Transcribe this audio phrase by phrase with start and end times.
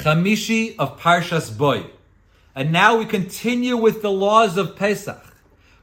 [0.00, 1.84] Chamishi of Parshas Bo.
[2.54, 5.22] And now we continue with the laws of Pesach.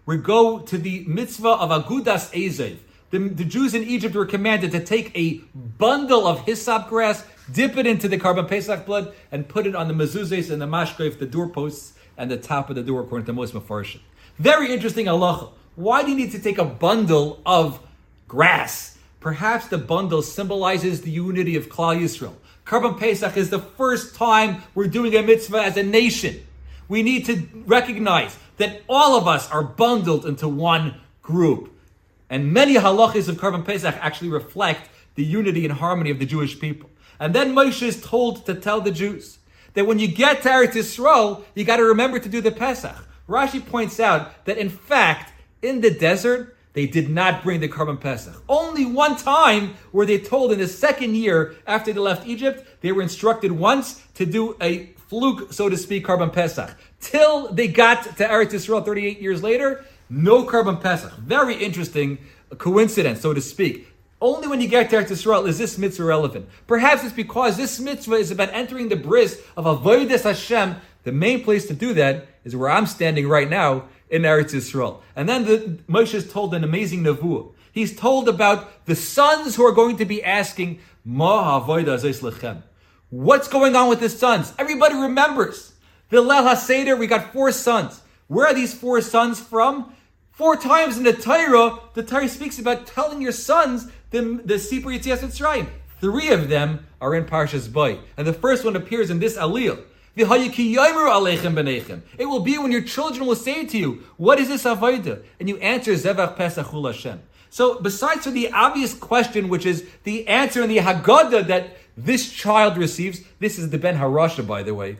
[0.05, 2.77] We go to the mitzvah of Agudas Ezov.
[3.09, 7.77] The, the Jews in Egypt were commanded to take a bundle of hyssop grass, dip
[7.77, 11.19] it into the Korban Pesach blood, and put it on the mezuzahs and the mashkof,
[11.19, 13.99] the doorposts, and the top of the door, according to Moshe Mefarshim.
[14.39, 15.51] Very interesting halacha.
[15.75, 17.79] Why do you need to take a bundle of
[18.27, 18.97] grass?
[19.19, 22.33] Perhaps the bundle symbolizes the unity of Klal Yisrael.
[22.67, 26.45] Korban Pesach is the first time we're doing a mitzvah as a nation.
[26.89, 31.71] We need to recognize that all of us are bundled into one group.
[32.29, 36.59] And many halachas of Korban Pesach actually reflect the unity and harmony of the Jewish
[36.59, 36.89] people.
[37.21, 39.39] And then Moshe is told to tell the Jews
[39.73, 43.07] that when you get to Eretz Yisrael, you got to remember to do the Pesach.
[43.29, 45.31] Rashi points out that in fact,
[45.61, 48.39] in the desert, they did not bring the Korban Pesach.
[48.47, 52.91] Only one time were they told in the second year after they left Egypt, they
[52.91, 56.77] were instructed once to do a fluke, so to speak, Korban Pesach.
[56.99, 61.13] Till they got to Eretz Yisrael 38 years later, no Korban Pesach.
[61.17, 62.19] Very interesting
[62.59, 63.87] coincidence, so to speak.
[64.21, 66.47] Only when you get to Eretz Yisrael is this mitzvah relevant.
[66.67, 70.75] Perhaps it's because this mitzvah is about entering the bris of Avodas Hashem.
[71.05, 75.01] The main place to do that is where I'm standing right now in Eretz Yisrael.
[75.15, 77.53] And then the, Moshe is told an amazing nevuah.
[77.71, 80.79] He's told about the sons who are going to be asking.
[83.09, 84.53] What's going on with the sons?
[84.57, 85.73] Everybody remembers.
[86.09, 88.01] The Leil HaSeder, we got four sons.
[88.27, 89.93] Where are these four sons from?
[90.31, 94.95] Four times in the Torah, the Torah speaks about telling your sons the, the Sipur
[94.95, 95.67] Yetzias Mitzrayim.
[95.99, 97.99] Three of them are in Parshas Bo.
[98.17, 99.83] And the first one appears in this Aliyah.
[100.17, 100.25] It
[102.25, 105.23] will be when your children will say to you, What is this Avodah?
[105.39, 107.21] And you answer, Zevach Pesachul Hashem.
[107.49, 112.31] So, besides for the obvious question, which is the answer in the Haggadah that this
[112.31, 114.97] child receives, this is the Ben Harasha, by the way.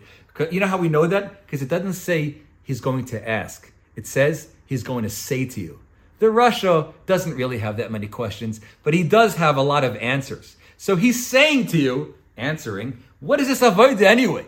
[0.52, 1.46] You know how we know that?
[1.46, 3.72] Because it doesn't say he's going to ask.
[3.96, 5.80] It says he's going to say to you.
[6.20, 9.96] The Rasha doesn't really have that many questions, but he does have a lot of
[9.98, 10.58] answers.
[10.78, 14.46] So he's saying to you, answering, what is this avodah anyway?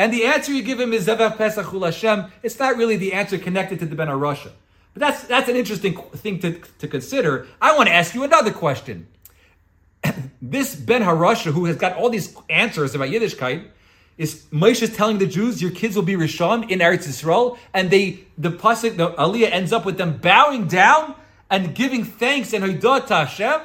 [0.00, 2.32] And the answer you give him is Zevach Pesachul Hashem.
[2.42, 4.50] It's not really the answer connected to the Ben Harasha.
[4.94, 7.46] But that's, that's an interesting thing to, to consider.
[7.60, 9.08] I want to ask you another question.
[10.40, 13.68] this Ben Harasha, who has got all these answers about Yiddishkeit,
[14.16, 18.20] is Moshe telling the Jews, your kids will be Rishon in Eretz Yisrael, and they
[18.38, 21.14] the pasuk, the Aliyah ends up with them bowing down
[21.50, 23.60] and giving thanks and hodah to Hashem.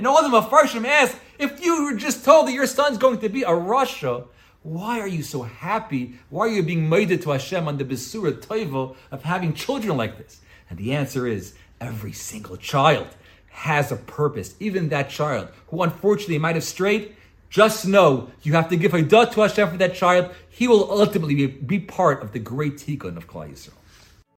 [0.00, 3.28] And all the Mefarshim ask, if you were just told that your son's going to
[3.28, 4.26] be a Rasha,
[4.62, 6.14] why are you so happy?
[6.30, 10.16] Why are you being made to Hashem on the Besura Toivo of having children like
[10.16, 10.40] this?
[10.70, 11.52] And the answer is
[11.82, 13.08] every single child
[13.50, 14.54] has a purpose.
[14.58, 17.14] Even that child who unfortunately might have strayed,
[17.50, 20.34] just know you have to give a dot to Hashem for that child.
[20.48, 23.79] He will ultimately be, be part of the great tikkun of Klal Yisrael.